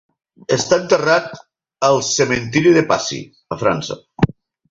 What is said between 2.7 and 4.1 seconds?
de Passy a França.